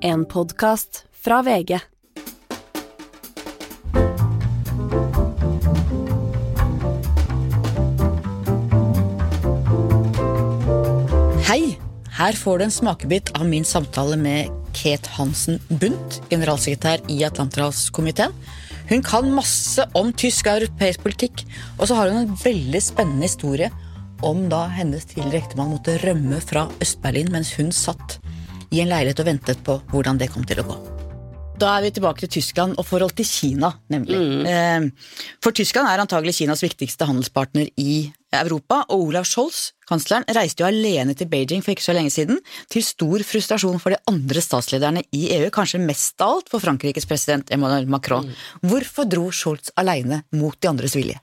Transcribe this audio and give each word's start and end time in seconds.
En 0.00 0.24
podkast 0.24 1.04
fra 1.24 1.40
VG. 1.42 1.78
Hei! 11.48 11.78
Her 12.18 12.32
får 12.32 12.58
du 12.58 12.64
en 12.64 12.70
smakebit 12.70 13.32
av 13.34 13.48
min 13.48 13.64
samtale 13.64 14.14
med 14.16 14.52
Kate 14.70 15.10
Hansen 15.16 15.58
Bundt, 15.68 16.20
generalsekretær 16.30 17.02
i 17.10 17.18
Atlanterhavskomiteen. 17.26 18.34
Hun 18.92 19.02
kan 19.02 19.34
masse 19.34 19.82
om 19.98 20.14
tysk 20.14 20.46
og 20.46 20.62
europeisk 20.62 21.02
politikk, 21.02 21.42
og 21.80 21.90
så 21.90 21.98
har 21.98 22.12
hun 22.12 22.22
en 22.22 22.38
veldig 22.44 22.84
spennende 22.86 23.26
historie 23.26 23.72
om 24.22 24.46
da 24.50 24.68
hennes 24.78 25.10
tidligere 25.10 25.42
ektemann 25.42 25.74
måtte 25.74 25.98
rømme 26.06 26.38
fra 26.42 26.68
Øst-Berlin 26.82 27.34
mens 27.34 27.56
hun 27.58 27.74
satt 27.74 28.20
i 28.70 28.82
en 28.82 28.90
leilighet 28.90 29.22
og 29.22 29.28
ventet 29.28 29.60
på 29.64 29.78
hvordan 29.92 30.20
det 30.20 30.30
kom 30.32 30.46
til 30.48 30.62
å 30.62 30.66
gå. 30.68 30.78
Da 31.58 31.72
er 31.74 31.88
vi 31.88 31.94
tilbake 31.96 32.22
til 32.22 32.30
Tyskland 32.38 32.76
og 32.78 32.86
forhold 32.86 33.16
til 33.18 33.26
Kina, 33.26 33.72
nemlig. 33.90 34.14
Mm. 34.14 34.92
For 35.42 35.56
Tyskland 35.56 35.90
er 35.90 35.98
antagelig 36.04 36.36
Kinas 36.36 36.62
viktigste 36.62 37.08
handelspartner 37.08 37.72
i 37.82 38.04
Europa, 38.34 38.84
og 38.88 39.08
Olav 39.08 39.26
Scholz, 39.28 39.72
kansleren, 39.88 40.26
reiste 40.36 40.62
jo 40.62 40.68
alene 40.68 41.14
til 41.16 41.30
Beijing 41.30 41.62
for 41.64 41.72
ikke 41.72 41.86
så 41.86 41.94
lenge 41.96 42.12
siden, 42.12 42.40
til 42.68 42.84
stor 42.84 43.24
frustrasjon 43.24 43.80
for 43.80 43.94
de 43.94 44.00
andre 44.10 44.42
statslederne 44.44 45.04
i 45.16 45.30
EU, 45.38 45.48
kanskje 45.54 45.80
mest 45.80 46.20
av 46.20 46.38
alt 46.38 46.52
for 46.52 46.62
Frankrikes 46.64 47.08
president 47.08 47.48
Emmanuel 47.54 47.88
Macron. 47.88 48.28
Hvorfor 48.60 49.08
dro 49.08 49.30
Scholz 49.32 49.72
alene 49.80 50.22
mot 50.36 50.58
de 50.60 50.68
andres 50.70 50.96
vilje? 50.98 51.16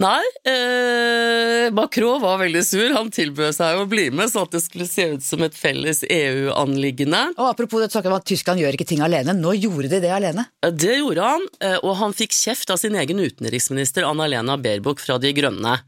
Nei, 0.00 0.22
eh, 0.46 1.68
Macron 1.74 2.20
var 2.22 2.38
veldig 2.38 2.62
sur. 2.64 2.86
Han 2.94 3.10
tilbød 3.12 3.56
seg 3.56 3.80
å 3.80 3.86
bli 3.90 4.08
med, 4.14 4.30
så 4.30 4.44
at 4.46 4.54
det 4.54 4.62
skulle 4.62 4.86
se 4.88 5.08
ut 5.16 5.24
som 5.26 5.42
et 5.42 5.56
felles 5.56 6.04
EU-anliggende. 6.06 7.22
Og 7.36 7.50
apropos 7.50 7.82
det 7.82 7.90
snakket 7.90 8.12
om 8.12 8.16
at 8.16 8.28
Tyskland 8.28 8.62
gjør 8.62 8.78
ikke 8.78 8.88
ting 8.88 9.02
alene, 9.04 9.34
nå 9.36 9.56
gjorde 9.58 9.90
de 9.96 10.00
det 10.04 10.12
alene. 10.14 10.46
Det 10.62 11.00
gjorde 11.00 11.26
han, 11.26 11.48
eh, 11.60 11.76
og 11.82 11.96
han 12.00 12.14
fikk 12.16 12.32
kjeft 12.36 12.70
av 12.72 12.80
sin 12.80 12.94
egen 12.94 13.20
utenriksminister 13.20 14.06
Anna-Lena 14.06 14.56
Baerbock 14.62 15.02
fra 15.02 15.18
De 15.18 15.34
Grønne. 15.36 15.80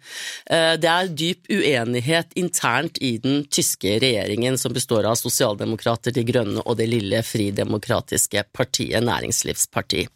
Eh, 0.50 0.57
Det 0.78 0.90
er 0.90 1.10
dyp 1.12 1.48
uenighet 1.52 2.32
internt 2.38 3.00
i 3.04 3.16
den 3.22 3.42
tyske 3.52 3.98
regjeringen, 4.02 4.58
som 4.60 4.74
består 4.76 5.08
av 5.08 5.18
sosialdemokrater, 5.20 6.14
De 6.14 6.24
Grønne 6.28 6.62
og 6.64 6.78
det 6.80 6.88
lille 6.90 7.22
fridemokratiske 7.26 8.44
partiet 8.56 9.04
Næringslivsparti. 9.04 10.06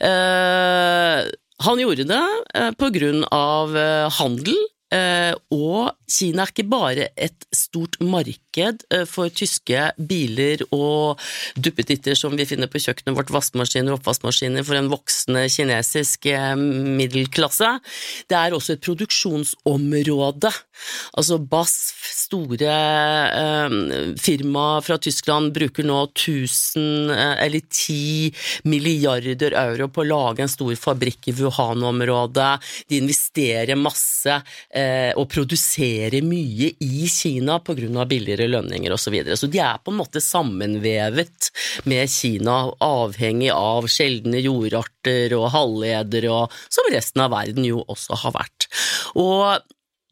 Eh, 0.00 1.28
Han 1.66 1.80
gjorde 1.82 2.04
det 2.06 2.24
eh, 2.54 2.70
på 2.78 2.90
grunn 2.94 3.24
av 3.34 3.76
eh, 3.76 4.06
handel, 4.20 4.54
eh, 4.54 4.77
og 4.90 5.98
Kina 6.08 6.46
er 6.46 6.52
ikke 6.52 6.64
bare 6.64 7.08
et 7.20 7.44
stort 7.52 7.98
marked 8.00 8.84
eh, 8.94 9.04
for 9.08 9.28
tyske 9.28 9.90
biler 10.00 10.62
og 10.72 11.20
duppetitter 11.60 12.16
som 12.16 12.36
vi 12.38 12.46
finner 12.48 12.70
på 12.70 12.80
kjøkkenet 12.80 13.16
vårt, 13.16 13.32
vaskemaskiner 13.34 13.92
og 13.92 14.00
oppvaskmaskiner 14.00 14.64
for 14.64 14.78
en 14.78 14.88
voksende 14.88 15.44
kinesisk 15.52 16.30
eh, 16.32 16.54
middelklasse. 16.56 17.74
Det 18.30 18.38
er 18.38 18.56
også 18.56 18.78
et 18.78 18.84
produksjonsområde. 18.86 20.52
Altså 21.18 21.38
BASF, 21.42 22.08
store 22.22 22.72
eh, 23.42 23.76
firma 24.20 24.66
fra 24.84 24.96
Tyskland, 25.02 25.52
bruker 25.56 25.84
nå 25.84 26.00
1000 26.08 27.12
eh, 27.12 27.34
eller 27.44 27.68
10 27.68 28.64
milliarder 28.70 29.58
euro 29.60 29.90
på 29.92 30.06
å 30.06 30.08
lage 30.08 30.46
en 30.46 30.52
stor 30.56 30.72
fabrikk 30.80 31.28
i 31.28 31.36
Wuhan-området. 31.36 32.50
De 32.88 33.02
investerer 33.02 33.76
masse 33.76 34.40
eh, 34.78 35.12
og 35.18 35.28
produserer 35.32 36.22
mye 36.26 36.70
i 36.84 37.08
Kina 37.10 37.58
av 37.58 38.08
billigere 38.08 38.48
lønninger 38.50 38.94
osv. 38.94 39.08
Så, 39.08 39.12
videre. 39.14 39.38
så 39.40 39.48
de 39.48 39.60
er 39.64 39.80
på 39.80 39.92
en 39.92 40.00
måte 40.02 40.20
sammenvevet 40.20 41.48
med 41.88 42.10
Kina, 42.12 42.58
avhengig 42.84 43.48
av 43.54 43.88
sjeldne 43.88 44.42
jordarter 44.44 45.32
og 45.38 45.48
halvledere, 45.54 46.28
og, 46.28 46.60
som 46.68 46.92
resten 46.92 47.24
av 47.24 47.32
verden 47.32 47.64
jo 47.64 47.80
også 47.88 48.20
har 48.20 48.36
vært. 48.36 48.68
Og 49.16 49.64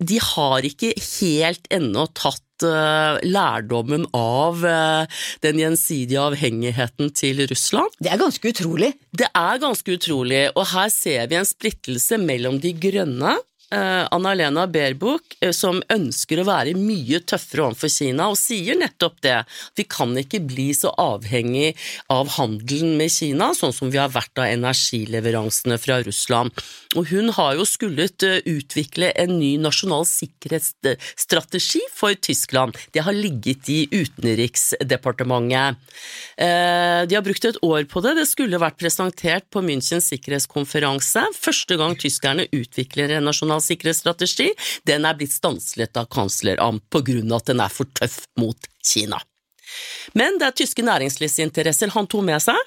de 0.03 0.19
har 0.21 0.67
ikke 0.67 0.93
helt 0.97 1.69
ennå 1.73 2.05
tatt 2.17 2.65
eh, 2.67 3.17
lærdommen 3.25 4.05
av 4.17 4.65
eh, 4.69 5.23
den 5.45 5.61
gjensidige 5.63 6.21
avhengigheten 6.21 7.13
til 7.17 7.41
Russland. 7.49 7.97
Det 8.01 8.13
er 8.13 8.21
ganske 8.21 8.53
utrolig. 8.53 8.93
Det 9.17 9.31
er 9.33 9.63
ganske 9.63 9.97
utrolig, 9.97 10.43
og 10.53 10.69
her 10.75 10.93
ser 10.93 11.31
vi 11.31 11.41
en 11.41 11.49
splittelse 11.49 12.21
mellom 12.21 12.61
de 12.61 12.75
grønne, 12.77 13.39
eh, 13.73 14.07
Anna-Lena 14.11 14.67
Baerbock, 14.67 15.37
eh, 15.41 15.53
som 15.55 15.83
ønsker 15.93 16.41
å 16.41 16.47
være 16.47 16.75
mye 16.79 17.21
tøffere 17.27 17.67
overfor 17.67 17.91
Kina, 17.93 18.29
og 18.31 18.39
sier 18.41 18.79
nettopp 18.79 19.21
det. 19.25 19.39
Vi 19.79 19.87
kan 19.91 20.15
ikke 20.19 20.41
bli 20.47 20.71
så 20.77 20.93
avhengig 21.01 21.75
av 22.13 22.29
handelen 22.37 22.97
med 23.01 23.13
Kina, 23.13 23.53
sånn 23.57 23.75
som 23.77 23.91
vi 23.93 24.01
har 24.01 24.13
vært 24.15 24.39
av 24.39 24.51
energileveransene 24.51 25.79
fra 25.83 26.01
Russland. 26.07 26.55
Og 26.97 27.11
hun 27.11 27.33
har 27.37 27.57
jo 27.59 27.67
skullet 27.69 28.27
eh, 28.27 28.41
utvikle 28.47 29.13
en 29.17 29.37
ny 29.41 29.57
nasjonal 29.63 30.07
sikkerhetsstrategi 30.09 31.83
for 31.95 32.15
Tyskland. 32.15 32.77
Det 32.95 33.05
har 33.07 33.17
ligget 33.17 33.69
i 33.73 33.87
Utenriksdepartementet. 33.91 35.77
De 36.37 37.15
har 37.15 37.25
brukt 37.25 37.45
et 37.45 37.59
år 37.65 37.87
på 37.89 38.01
det. 38.05 38.15
Det 38.19 38.27
skulle 38.29 38.61
vært 38.61 38.79
presentert 38.81 39.47
på 39.53 39.63
Münchens 39.65 40.09
sikkerhetskonferanse. 40.13 41.23
Første 41.37 41.79
gang 41.81 41.97
tyskerne 41.99 42.47
utvikler 42.55 43.17
en 43.17 43.27
nasjonal 43.29 43.56
sikkerhetsstrategi. 43.65 44.51
Den 44.89 45.09
er 45.09 45.19
blitt 45.19 45.35
stanslet 45.35 45.97
av 45.97 46.11
kansler 46.13 46.61
på 46.91 47.03
grunn 47.07 47.33
av 47.33 47.43
at 47.43 47.53
den 47.53 47.65
er 47.65 47.73
for 47.73 47.91
tøff 47.97 48.23
mot 48.41 48.71
Kina. 48.87 49.21
Men 50.15 50.39
det 50.39 50.51
er 50.51 50.59
tyske 50.63 50.85
næringslivsinteresser 50.87 51.93
han 51.97 52.09
tok 52.11 52.27
med 52.29 52.43
seg. 52.45 52.59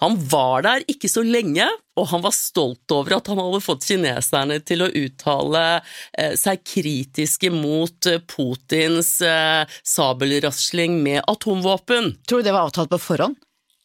Han 0.00 0.16
var 0.30 0.64
der 0.66 0.84
ikke 0.90 1.08
så 1.10 1.22
lenge, 1.26 1.66
og 1.98 2.08
han 2.12 2.22
var 2.24 2.34
stolt 2.34 2.94
over 2.94 3.18
at 3.18 3.28
han 3.30 3.40
hadde 3.40 3.62
fått 3.64 3.86
kineserne 3.86 4.60
til 4.66 4.84
å 4.84 4.90
uttale 5.02 5.64
eh, 5.76 6.34
seg 6.38 6.64
kritiske 6.66 7.52
mot 7.54 8.08
eh, 8.08 8.22
Putins 8.24 9.18
eh, 9.26 9.78
sabelrasling 9.84 10.98
med 11.04 11.22
atomvåpen. 11.30 12.14
Tror 12.26 12.42
du 12.42 12.48
det 12.48 12.56
var 12.56 12.70
avtalt 12.70 12.92
på 12.92 13.02
forhånd? 13.10 13.38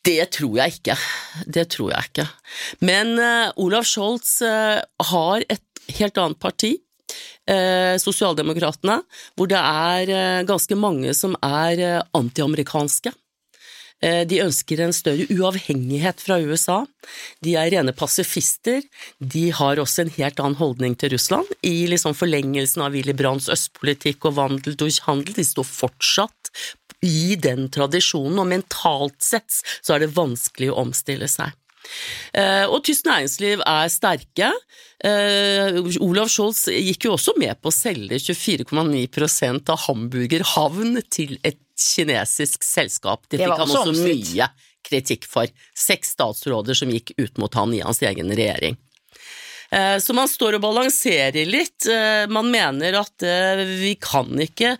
Det 0.05 0.21
tror 0.37 0.59
jeg 0.59 0.75
ikke. 0.75 0.95
Det 1.49 1.63
tror 1.73 1.95
jeg 1.95 2.11
ikke. 2.11 2.27
Men 2.85 3.15
Olav 3.17 3.55
Olaf 3.63 3.87
Scholz 3.89 4.35
har 5.09 5.45
et 5.49 5.63
helt 5.99 6.17
annet 6.21 6.39
parti. 6.41 6.75
Eh, 7.45 7.95
Sosialdemokratene, 8.01 9.01
hvor 9.37 9.49
det 9.51 9.59
er 9.59 10.09
eh, 10.09 10.47
ganske 10.47 10.77
mange 10.79 11.13
som 11.13 11.37
er 11.45 11.81
eh, 11.83 12.01
antiamerikanske. 12.17 13.13
Eh, 14.03 14.23
De 14.27 14.41
ønsker 14.43 14.81
en 14.83 14.93
større 14.95 15.27
uavhengighet 15.31 16.23
fra 16.25 16.39
USA. 16.41 16.81
De 17.45 17.55
er 17.59 17.71
rene 17.75 17.93
pasifister. 17.95 18.81
De 19.19 19.49
har 19.55 19.81
også 19.81 20.03
en 20.03 20.13
helt 20.17 20.41
annen 20.41 20.59
holdning 20.59 20.97
til 20.99 21.13
Russland. 21.15 21.51
I 21.63 21.87
liksom 21.91 22.17
forlengelsen 22.17 22.83
av 22.85 22.97
Willy 22.97 23.15
Brandts 23.17 23.51
østpolitikk 23.53 24.27
og 24.29 24.39
vandel 24.41 24.77
durch. 24.79 24.99
De 25.35 25.45
står 25.45 25.69
fortsatt 25.69 26.51
i 27.05 27.35
den 27.37 27.67
tradisjonen, 27.69 28.39
og 28.41 28.49
mentalt 28.49 29.21
sett 29.21 29.61
så 29.81 29.95
er 29.95 30.05
det 30.05 30.15
vanskelig 30.15 30.71
å 30.71 30.81
omstille 30.81 31.29
seg. 31.29 31.53
Eh, 32.35 32.65
og 32.67 32.83
tysk 32.87 33.07
næringsliv 33.07 33.63
er 33.65 33.91
sterke. 33.93 34.51
Eh, 35.05 35.79
Olav 36.03 36.31
Scholz 36.31 36.65
gikk 36.71 37.07
jo 37.07 37.15
også 37.15 37.35
med 37.39 37.59
på 37.61 37.71
å 37.71 37.75
selge 37.75 38.19
24,9% 38.21 39.73
av 39.73 39.83
Hamburger 39.87 40.45
havn 40.55 40.99
til 41.09 41.37
et 41.43 41.59
kinesisk 41.75 42.63
selskap. 42.63 43.25
Det 43.29 43.39
Det 43.39 43.45
fikk 43.45 43.59
han 43.59 43.69
også 43.69 43.83
også 43.91 44.07
mye 44.07 44.49
kritikk 44.85 45.25
for. 45.29 45.49
Seks 45.75 46.13
statsråder 46.15 46.77
som 46.77 46.91
gikk 46.93 47.15
ut 47.17 47.39
mot 47.41 47.53
han 47.57 47.73
i 47.73 47.83
hans 47.83 48.01
egen 48.05 48.29
regjering. 48.31 48.77
Eh, 49.71 49.97
Så 49.99 50.13
man 50.13 50.29
står 50.29 50.57
og 50.57 50.65
balanserer 50.65 51.45
litt. 51.49 51.87
Eh, 51.89 52.25
Man 52.27 52.51
mener 52.51 52.99
at 53.01 53.23
eh, 53.23 53.65
vi 53.81 53.95
kan 53.99 54.29
ikke 54.39 54.77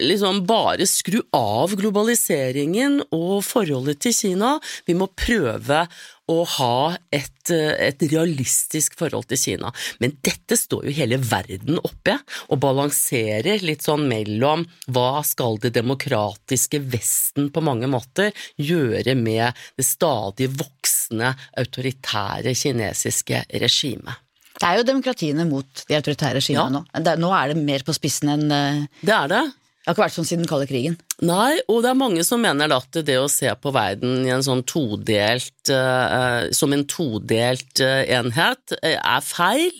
liksom 0.00 0.40
bare 0.48 0.86
skru 0.88 1.20
av 1.36 1.74
globaliseringen 1.76 2.96
og 3.12 3.44
forholdet 3.44 4.00
til 4.02 4.14
Kina. 4.16 4.54
Vi 4.88 4.96
må 4.98 5.06
prøve 5.14 5.84
å 6.30 6.38
ha 6.56 6.96
et, 7.12 7.50
eh, 7.50 7.88
et 7.88 8.00
realistisk 8.08 8.96
forhold 8.96 9.28
til 9.28 9.40
Kina. 9.40 9.72
Men 10.00 10.16
dette 10.24 10.56
står 10.56 10.86
jo 10.88 10.94
hele 10.96 11.18
verden 11.20 11.78
oppe 11.84 12.16
og 12.48 12.60
balanserer 12.60 13.60
litt 13.64 13.84
sånn 13.84 14.06
mellom 14.08 14.64
hva 14.88 15.24
skal 15.26 15.58
det 15.60 15.74
demokratiske 15.76 16.80
Vesten 16.94 17.50
på 17.52 17.62
mange 17.64 17.88
måter 17.90 18.32
gjøre 18.60 19.16
med 19.16 19.52
det 19.76 19.84
stadig 19.86 20.48
voksende 20.56 21.34
autoritære 21.60 22.54
kinesiske 22.56 23.44
regimet. 23.60 24.20
Det 24.54 24.68
er 24.68 24.78
jo 24.78 24.86
demokratiene 24.86 25.44
mot 25.48 25.84
de 25.88 25.96
autoritære 25.98 26.38
regimene 26.38 26.84
Ja. 26.94 27.00
nå. 27.02 27.16
Nå 27.18 27.32
er 27.34 27.52
det 27.52 27.56
mer 27.58 27.82
på 27.82 27.92
spissen 27.92 28.30
enn 28.30 28.52
eh, 28.52 28.86
Det 29.02 29.12
er 29.12 29.28
det. 29.28 29.44
Det 29.84 29.90
har 29.90 29.98
ikke 29.98 30.04
vært 30.06 30.14
sånn 30.16 30.24
siden 30.24 30.44
den 30.46 30.48
kalde 30.48 30.64
krigen. 30.64 30.94
Nei, 31.28 31.58
og 31.68 31.82
det 31.84 31.90
er 31.90 31.98
mange 32.00 32.22
som 32.24 32.40
mener 32.40 32.72
at 32.72 32.96
det 33.04 33.18
å 33.20 33.28
se 33.28 33.50
på 33.60 33.72
verden 33.76 34.22
en 34.32 34.44
sånn 34.46 34.62
todelt 34.64 35.68
eh, 35.68 36.48
som 36.56 36.72
en 36.72 36.86
todelt 36.88 37.82
eh, 37.84 38.08
enhet 38.16 38.72
er 38.80 39.20
feil. 39.20 39.76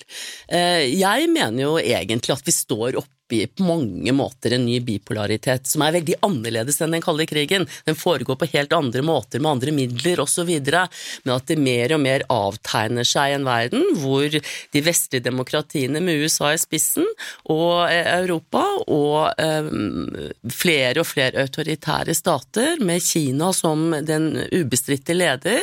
Eh, 0.52 0.84
jeg 0.92 1.30
mener 1.32 1.62
jo 1.62 1.72
egentlig 1.80 2.36
at 2.36 2.44
vi 2.44 2.52
står 2.52 3.00
oppe 3.00 3.08
på 3.54 3.66
mange 3.66 4.14
måter 4.16 4.56
en 4.56 4.66
ny 4.66 4.78
bipolaritet, 4.84 5.68
som 5.70 5.84
er 5.84 5.96
veldig 5.98 6.18
annerledes 6.26 6.80
enn 6.82 6.96
den 6.96 7.04
kalde 7.04 7.26
krigen. 7.30 7.66
Den 7.86 7.98
foregår 7.98 8.38
på 8.40 8.50
helt 8.54 8.74
andre 8.76 9.04
måter, 9.06 9.42
med 9.42 9.56
andre 9.56 9.74
midler 9.74 10.22
osv., 10.24 10.52
men 10.54 11.34
at 11.34 11.48
det 11.48 11.58
mer 11.60 11.94
og 11.96 12.02
mer 12.04 12.24
avtegner 12.32 13.06
seg 13.06 13.34
en 13.34 13.46
verden 13.46 13.84
hvor 14.00 14.28
de 14.30 14.82
vestlige 14.84 15.24
demokratiene 15.24 16.02
med 16.04 16.24
USA 16.24 16.52
i 16.54 16.60
spissen, 16.60 17.06
og 17.52 17.86
eh, 17.88 18.08
Europa, 18.20 18.62
og 18.92 19.34
eh, 19.40 19.70
flere 20.52 21.02
og 21.02 21.08
flere 21.08 21.44
autoritære 21.44 22.14
stater, 22.16 22.80
med 22.84 23.02
Kina 23.04 23.52
som 23.56 23.90
den 24.04 24.30
ubestridte 24.52 25.16
leder, 25.16 25.62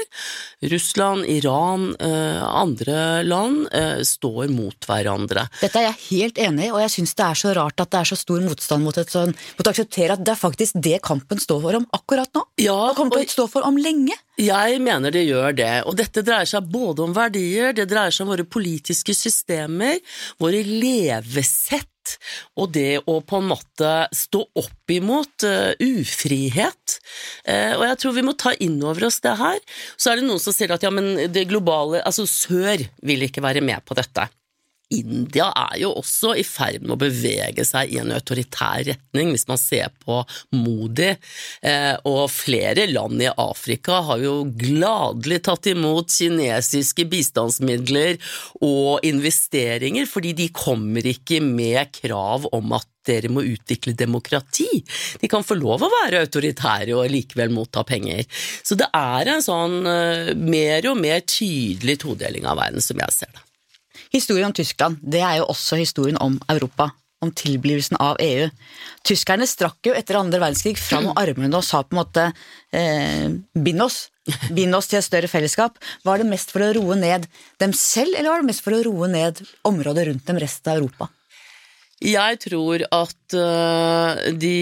Russland, 0.71 1.25
Iran, 1.25 1.95
eh, 2.00 2.44
andre 2.44 3.24
land, 3.24 3.67
eh, 3.71 4.01
står 4.01 4.51
mot 4.53 4.88
hverandre. 4.88 5.47
Dette 5.62 5.79
er 5.79 5.89
jeg 5.89 6.01
helt 6.09 6.38
enig 6.38 6.67
i, 6.67 6.71
og 6.71 6.81
jeg 6.83 6.94
syns 6.95 7.15
det 7.17 7.25
er 7.25 7.39
så 7.39 7.53
rart 7.56 7.60
at 7.69 7.91
det 7.91 7.99
er 8.01 8.09
så 8.11 8.17
stor 8.19 8.41
motstand 8.43 8.85
mot, 8.85 8.97
et 8.97 9.13
sånn, 9.13 9.33
mot 9.57 9.67
å 9.67 9.73
akseptere 9.73 10.17
at 10.17 10.25
det 10.25 10.33
er 10.33 10.41
faktisk 10.41 10.79
det 10.83 10.97
kampen 11.05 11.41
står 11.41 11.61
for 11.65 11.79
om 11.81 11.87
akkurat 11.97 12.31
nå. 12.37 12.45
Ja, 12.61 12.77
og 12.89 12.97
kommer 12.97 13.21
til 13.21 13.29
å 13.29 13.35
stå 13.37 13.47
for 13.51 13.67
om 13.67 13.79
lenge. 13.81 14.17
Jeg 14.41 14.81
mener 14.81 15.13
det 15.13 15.25
gjør 15.27 15.53
det, 15.57 15.71
og 15.85 15.97
dette 15.99 16.23
dreier 16.25 16.49
seg 16.49 16.69
både 16.71 17.05
om 17.05 17.15
verdier, 17.15 17.75
det 17.77 17.89
dreier 17.91 18.13
seg 18.13 18.25
om 18.25 18.33
våre 18.33 18.47
politiske 18.47 19.13
systemer, 19.17 19.99
våre 20.41 20.63
levesett, 20.65 21.87
og 22.57 22.71
det 22.73 23.03
å 23.05 23.19
på 23.21 23.37
en 23.37 23.49
måte 23.51 23.91
stå 24.15 24.41
opp 24.57 24.93
imot 24.93 25.45
uh, 25.45 25.71
ufrihet. 25.77 26.97
Uh, 27.45 27.77
og 27.77 27.85
jeg 27.85 27.99
tror 28.01 28.17
vi 28.17 28.25
må 28.25 28.33
ta 28.33 28.55
inn 28.57 28.79
over 28.81 29.05
oss 29.11 29.21
det 29.21 29.35
her. 29.37 29.61
Så 29.93 30.11
er 30.11 30.19
det 30.19 30.25
noen 30.25 30.41
som 30.41 30.55
sier 30.55 30.73
at 30.73 30.81
ja, 30.81 30.89
men 30.93 31.29
det 31.31 31.49
globale 31.51 32.01
Altså, 32.01 32.25
sør 32.25 32.81
vil 33.05 33.27
ikke 33.27 33.43
være 33.45 33.61
med 33.61 33.85
på 33.85 33.97
dette. 33.97 34.25
India 34.91 35.49
er 35.55 35.79
jo 35.83 35.93
også 36.01 36.35
i 36.39 36.45
ferd 36.45 36.83
med 36.85 36.95
å 36.95 37.01
bevege 37.01 37.65
seg 37.67 37.93
i 37.93 37.99
en 38.01 38.11
autoritær 38.15 38.83
retning, 38.88 39.31
hvis 39.33 39.47
man 39.49 39.59
ser 39.61 39.91
på 40.03 40.21
Modi. 40.57 41.11
Eh, 41.63 41.95
og 42.09 42.23
flere 42.33 42.88
land 42.91 43.23
i 43.23 43.31
Afrika 43.31 44.01
har 44.09 44.21
jo 44.23 44.35
gladelig 44.45 45.41
tatt 45.47 45.71
imot 45.71 46.11
kinesiske 46.11 47.07
bistandsmidler 47.11 48.19
og 48.61 49.05
investeringer, 49.07 50.09
fordi 50.09 50.35
de 50.43 50.49
kommer 50.55 51.07
ikke 51.13 51.41
med 51.43 51.93
krav 52.01 52.49
om 52.51 52.75
at 52.77 52.88
dere 53.07 53.31
må 53.33 53.43
utvikle 53.45 53.95
demokrati. 53.97 54.69
De 55.21 55.29
kan 55.31 55.45
få 55.45 55.57
lov 55.57 55.81
å 55.85 55.91
være 55.91 56.21
autoritære 56.25 56.93
og 56.97 57.09
likevel 57.09 57.53
motta 57.53 57.83
penger. 57.88 58.27
Så 58.61 58.77
det 58.79 58.91
er 58.93 59.33
en 59.33 59.45
sånn 59.45 59.79
uh, 59.88 60.33
mer 60.38 60.85
og 60.91 60.99
mer 61.01 61.23
tydelig 61.25 62.01
todeling 62.05 62.45
av 62.45 62.61
verden, 62.61 62.83
som 62.83 63.01
jeg 63.01 63.17
ser 63.17 63.33
det. 63.33 63.47
Historien 64.11 64.49
om 64.49 64.55
Tyskland 64.55 64.99
det 65.01 65.21
er 65.23 65.39
jo 65.39 65.49
også 65.51 65.79
historien 65.79 66.19
om 66.21 66.39
Europa. 66.51 66.91
Om 67.21 67.29
tilblivelsen 67.37 67.99
av 68.01 68.17
EU. 68.17 68.47
Tyskerne 69.05 69.45
strakk 69.45 69.85
jo 69.85 69.93
etter 69.93 70.17
andre 70.17 70.39
verdenskrig 70.41 70.79
fram 70.81 71.11
armene 71.13 71.53
og 71.53 71.65
sa 71.67 71.83
på 71.85 71.93
en 71.93 71.99
måte 71.99 72.23
eh, 72.73 73.27
bind 73.53 73.85
oss. 73.85 74.07
Bind 74.57 74.73
oss 74.73 74.89
til 74.89 74.97
et 74.97 75.05
større 75.05 75.29
fellesskap. 75.29 75.77
Var 76.05 76.21
det 76.21 76.29
mest 76.31 76.49
for 76.53 76.65
å 76.65 76.71
roe 76.79 76.97
ned 76.97 77.27
dem 77.61 77.75
selv, 77.77 78.15
eller 78.17 78.33
var 78.33 78.41
det 78.41 78.49
mest 78.49 78.65
for 78.65 78.73
å 78.73 78.81
roe 78.89 79.09
ned 79.13 79.41
området 79.69 80.07
rundt 80.09 80.25
dem, 80.25 80.41
resten 80.41 80.73
av 80.73 80.81
Europa? 80.81 81.11
Jeg 82.01 82.39
tror 82.41 82.81
at 82.89 83.35
uh, 83.37 84.17
de 84.33 84.57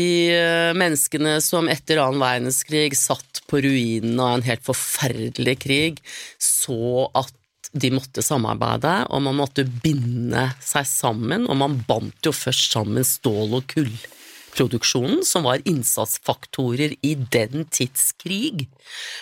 menneskene 0.75 1.38
som 1.40 1.72
etter 1.72 2.02
annen 2.04 2.19
verdenskrig 2.19 2.92
satt 3.00 3.40
på 3.48 3.62
ruinen 3.63 4.19
av 4.19 4.34
en 4.36 4.48
helt 4.50 4.66
forferdelig 4.68 5.56
krig, 5.63 6.02
så 6.36 7.07
at 7.16 7.31
de 7.71 7.92
måtte 7.94 8.24
samarbeide, 8.25 8.94
og 9.13 9.21
man 9.27 9.38
måtte 9.38 9.66
binde 9.83 10.48
seg 10.63 10.88
sammen, 10.89 11.45
og 11.50 11.60
man 11.62 11.77
bandt 11.88 12.25
jo 12.25 12.33
først 12.33 12.74
sammen 12.74 13.06
stål- 13.06 13.60
og 13.60 13.68
kullproduksjonen, 13.69 15.21
som 15.25 15.45
var 15.45 15.62
innsatsfaktorer 15.69 16.95
i 17.06 17.13
den 17.30 17.68
tids 17.69 18.12
krig, 18.21 18.66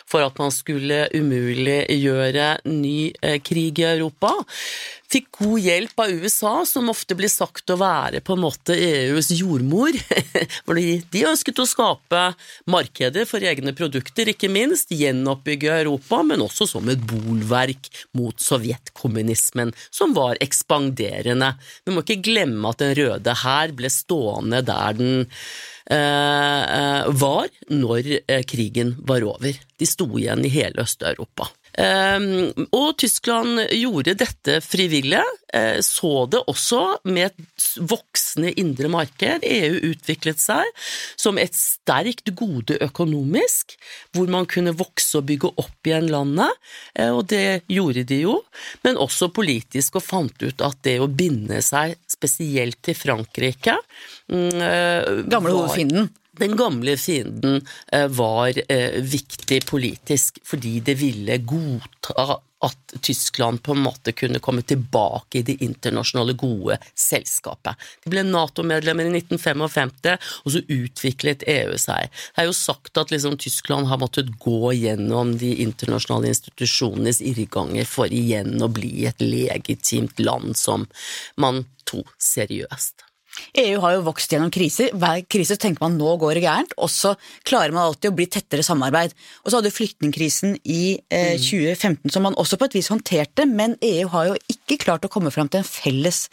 for 0.07 0.23
at 0.23 0.39
man 0.39 0.53
skulle 0.55 1.07
umuliggjøre 1.11 2.49
ny 2.71 3.11
eh, 3.21 3.39
krig 3.43 3.83
i 3.83 3.89
Europa 3.89 4.31
fikk 5.11 5.29
god 5.39 5.59
hjelp 5.63 5.99
av 6.03 6.11
USA, 6.11 6.53
som 6.67 6.89
ofte 6.91 7.15
blir 7.17 7.31
sagt 7.31 7.69
å 7.71 7.77
være 7.79 8.19
på 8.25 8.35
en 8.35 8.43
måte 8.43 8.75
EUs 8.75 9.31
jordmor. 9.37 9.95
Fordi 10.67 10.99
de 11.13 11.23
ønsket 11.29 11.61
å 11.63 11.67
skape 11.69 12.23
markeder 12.69 13.27
for 13.29 13.43
egne 13.43 13.73
produkter, 13.77 14.31
ikke 14.33 14.51
minst, 14.51 14.91
gjenoppbygge 14.91 15.79
Europa, 15.83 16.21
men 16.27 16.43
også 16.45 16.67
som 16.69 16.91
et 16.91 17.03
bolverk 17.07 17.89
mot 18.17 18.35
sovjetkommunismen, 18.43 19.73
som 19.89 20.15
var 20.17 20.39
ekspanderende. 20.43 21.53
Vi 21.85 21.95
må 21.95 22.03
ikke 22.03 22.21
glemme 22.27 22.73
at 22.73 22.83
Den 22.83 22.93
røde 22.97 23.33
hær 23.41 23.71
ble 23.73 23.89
stående 23.89 24.59
der 24.65 24.97
den 24.97 25.25
eh, 25.89 25.97
eh 25.97 27.07
var 27.21 27.47
når 27.71 28.09
eh, 28.19 28.43
krigen 28.45 28.95
var 29.07 29.23
over. 29.25 29.55
De 29.77 29.87
sto 29.87 30.07
igjen 30.19 30.45
i 30.45 30.51
hele 30.51 30.83
Øst-Europa. 30.83 31.47
Ehm, 31.77 32.49
og 32.73 32.95
Tyskland 32.97 33.61
gjorde 33.75 34.15
dette 34.17 34.57
frivillig, 34.65 35.21
eh, 35.53 35.77
så 35.85 36.25
det 36.31 36.41
også 36.49 36.81
med 37.05 37.29
et 37.29 37.67
voksende 37.77 38.53
indre 38.57 38.89
marked. 38.89 39.45
EU 39.45 39.77
utviklet 39.91 40.41
seg 40.41 40.65
som 41.19 41.37
et 41.37 41.53
sterkt 41.57 42.33
gode 42.37 42.79
økonomisk, 42.81 43.77
hvor 44.15 44.29
man 44.31 44.49
kunne 44.49 44.73
vokse 44.77 45.19
og 45.21 45.27
bygge 45.29 45.53
opp 45.53 45.89
igjen 45.89 46.09
landet, 46.11 46.57
eh, 46.97 47.13
og 47.13 47.27
det 47.29 47.61
gjorde 47.69 48.07
de 48.09 48.21
jo, 48.25 48.39
men 48.83 48.97
også 48.97 49.29
politisk, 49.29 49.99
og 49.99 50.07
fant 50.07 50.43
ut 50.43 50.65
at 50.65 50.81
det 50.87 50.97
å 51.01 51.11
binde 51.11 51.61
seg 51.61 51.97
spesielt 52.09 52.81
til 52.81 52.97
Frankrike 52.97 53.77
mm, 54.31 54.55
eh, 54.57 55.11
Gamle 55.29 55.53
hovedfienden? 55.53 56.09
Den 56.37 56.57
gamle 56.57 56.97
fienden 56.97 57.61
eh, 57.91 58.07
var 58.07 58.53
eh, 58.71 59.01
viktig 59.01 59.63
politisk 59.65 60.39
fordi 60.45 60.79
det 60.85 60.97
ville 61.01 61.37
godta 61.37 62.37
at 62.59 62.93
Tyskland 63.01 63.63
på 63.63 63.71
en 63.71 63.79
måte 63.79 64.11
kunne 64.11 64.39
komme 64.39 64.61
tilbake 64.61 65.39
i 65.39 65.41
det 65.45 65.57
internasjonale 65.63 66.33
gode 66.33 66.77
selskapet. 66.95 67.77
De 68.03 68.09
ble 68.09 68.23
Nato-medlemmer 68.25 69.05
i 69.05 69.13
1955, 69.19 70.17
og 70.43 70.53
så 70.55 70.63
utviklet 70.65 71.45
EU 71.47 71.77
seg. 71.77 72.09
Det 72.09 72.43
er 72.43 72.49
jo 72.49 72.57
sagt 72.57 72.97
at 72.97 73.13
liksom 73.13 73.37
Tyskland 73.37 73.91
har 73.91 74.01
måttet 74.01 74.33
gå 74.41 74.73
gjennom 74.73 75.35
de 75.37 75.53
internasjonale 75.67 76.33
institusjonenes 76.33 77.21
irrganger 77.21 77.85
for 77.85 78.13
igjen 78.13 78.57
å 78.61 78.71
bli 78.73 79.05
et 79.09 79.21
legitimt 79.21 80.17
land 80.19 80.57
som 80.57 80.89
man 81.37 81.65
tok 81.85 82.09
seriøst. 82.17 83.06
EU 83.63 83.79
har 83.83 83.95
jo 83.95 84.05
vokst 84.07 84.33
gjennom 84.33 84.51
kriser. 84.53 84.93
Hver 84.97 85.23
krise 85.29 85.57
tenker 85.59 85.83
man 85.85 85.97
nå 85.99 86.15
går 86.21 86.37
det 86.37 86.45
gærent, 86.45 86.75
og 86.77 86.91
så 86.93 87.13
klarer 87.47 87.75
man 87.75 87.87
alltid 87.87 88.11
å 88.11 88.17
bli 88.17 88.27
tettere 88.31 88.65
samarbeid. 88.65 89.15
Og 89.43 89.51
så 89.51 89.59
hadde 89.59 89.71
du 89.71 89.77
flyktningkrisen 89.77 90.57
i 90.63 90.97
eh, 91.13 91.35
2015 91.39 92.07
mm. 92.07 92.13
som 92.13 92.27
man 92.27 92.37
også 92.39 92.59
på 92.59 92.69
et 92.69 92.77
vis 92.79 92.91
håndterte, 92.93 93.47
men 93.49 93.77
EU 93.81 94.07
har 94.13 94.31
jo 94.31 94.37
ikke 94.53 94.79
klart 94.85 95.07
å 95.07 95.11
komme 95.11 95.33
fram 95.33 95.51
til 95.51 95.63
en 95.63 95.69
felles 95.69 96.25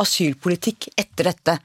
asylpolitikk 0.00 0.90
etter 1.00 1.32
dette. 1.32 1.60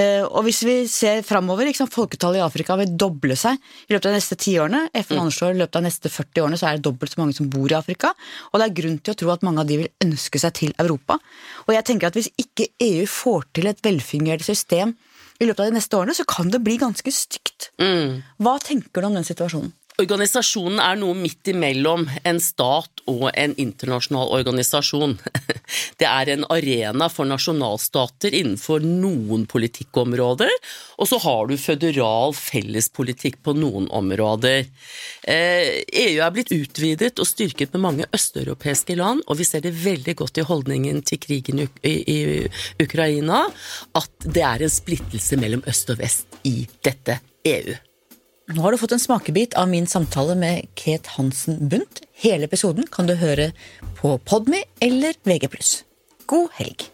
Eh, 0.00 0.24
og 0.26 0.42
hvis 0.46 0.62
vi 0.66 0.74
ser 0.90 1.22
framover, 1.26 1.68
folketallet 1.70 2.40
i 2.40 2.44
Afrika 2.44 2.74
vil 2.80 2.96
doble 2.98 3.36
seg 3.38 3.58
i 3.86 3.94
løpet 3.94 4.08
av 4.08 4.14
de 4.14 4.18
neste 4.18 4.38
ti 4.40 4.56
årene. 4.58 4.88
FN 4.90 5.20
mm. 5.20 5.22
anslår 5.22 5.54
i 5.54 5.60
løpet 5.62 5.78
av 5.78 5.84
de 5.84 5.90
neste 5.90 6.10
40 6.10 6.44
årene 6.44 6.58
så 6.58 6.68
er 6.68 6.78
det 6.78 6.86
dobbelt 6.88 7.14
så 7.14 7.22
mange 7.22 7.36
som 7.36 7.50
bor 7.52 7.70
i 7.70 7.78
Afrika. 7.78 8.10
Og 8.50 8.58
det 8.58 8.66
er 8.66 8.76
grunn 8.80 8.98
til 8.98 9.14
å 9.14 9.20
tro 9.22 9.32
at 9.34 9.46
mange 9.46 9.62
av 9.62 9.70
de 9.70 9.80
vil 9.84 9.92
ønske 10.06 10.42
seg 10.42 10.56
til 10.58 10.74
Europa. 10.82 11.20
Og 11.68 11.74
jeg 11.76 11.86
tenker 11.90 12.10
at 12.10 12.18
hvis 12.18 12.32
ikke 12.40 12.72
EU 12.82 13.06
får 13.10 13.48
til 13.54 13.70
et 13.70 13.86
velfungerende 13.86 14.46
system 14.46 14.96
i 15.42 15.46
løpet 15.46 15.64
av 15.64 15.70
de 15.70 15.78
neste 15.78 15.98
årene, 15.98 16.14
så 16.16 16.26
kan 16.26 16.50
det 16.50 16.62
bli 16.64 16.76
ganske 16.82 17.14
stygt. 17.14 17.70
Mm. 17.82 18.22
Hva 18.42 18.58
tenker 18.62 19.02
du 19.02 19.10
om 19.10 19.18
den 19.18 19.26
situasjonen? 19.26 19.72
Organisasjonen 19.94 20.80
er 20.82 20.96
noe 20.98 21.14
midt 21.14 21.46
imellom 21.52 22.08
en 22.26 22.40
stat 22.42 23.04
og 23.06 23.28
en 23.30 23.52
internasjonal 23.62 24.32
organisasjon. 24.40 25.14
Det 26.00 26.08
er 26.08 26.30
en 26.32 26.46
arena 26.52 27.08
for 27.12 27.28
nasjonalstater 27.28 28.34
innenfor 28.34 28.84
noen 28.84 29.46
politikkområder, 29.50 30.52
og 30.98 31.10
så 31.10 31.20
har 31.24 31.48
du 31.50 31.56
føderal 31.60 32.34
fellespolitikk 32.36 33.40
på 33.44 33.56
noen 33.58 33.88
områder. 33.94 34.64
EU 34.64 35.34
eh, 35.34 35.80
e 35.88 36.06
er 36.18 36.34
blitt 36.34 36.52
utvidet 36.54 37.18
og 37.22 37.28
styrket 37.28 37.74
med 37.74 37.84
mange 37.84 38.08
østeuropeiske 38.14 38.98
land, 39.00 39.24
og 39.26 39.40
vi 39.40 39.48
ser 39.48 39.64
det 39.64 39.74
veldig 39.84 40.16
godt 40.20 40.42
i 40.42 40.46
holdningen 40.48 41.02
til 41.06 41.22
krigen 41.22 41.64
i 41.64 42.18
Ukraina, 42.82 43.44
at 43.96 44.28
det 44.28 44.44
er 44.44 44.64
en 44.64 44.72
splittelse 44.72 45.38
mellom 45.40 45.64
øst 45.70 45.90
og 45.94 46.00
vest 46.02 46.38
i 46.48 46.64
dette 46.84 47.20
EU. 47.48 47.74
Nå 48.52 48.60
har 48.60 48.74
du 48.74 48.80
fått 48.80 48.92
en 48.92 49.00
smakebit 49.00 49.54
av 49.56 49.70
min 49.70 49.86
samtale 49.88 50.36
med 50.36 50.68
Kate 50.76 51.16
Hansen 51.16 51.62
Bundt. 51.72 52.03
Hele 52.22 52.46
episoden 52.46 52.86
kan 52.86 53.08
du 53.10 53.16
høre 53.18 53.50
på 53.98 54.16
Podme 54.22 54.62
eller 54.82 55.18
VG+. 55.26 55.48
God 56.30 56.52
helg! 56.60 56.93